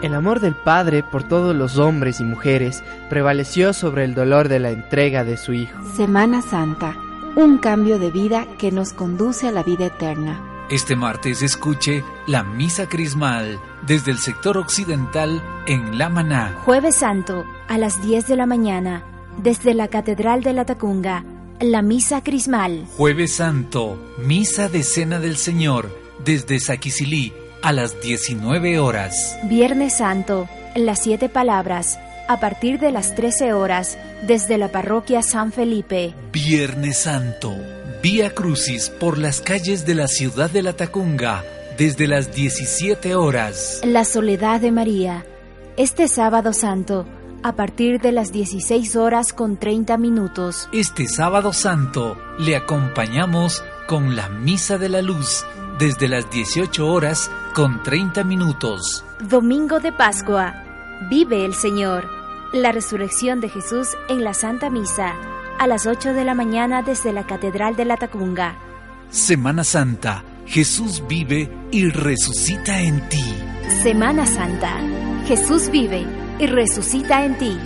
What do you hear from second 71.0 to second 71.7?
vive